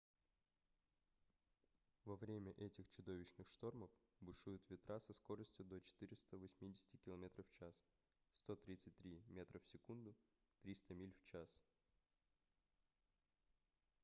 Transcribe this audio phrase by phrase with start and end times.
[2.05, 7.71] во время этих чудовищных штормов бушуют ветра со скоростью до 480 км/ч
[8.33, 10.15] 133 м/с;
[10.63, 11.61] 300 миль в час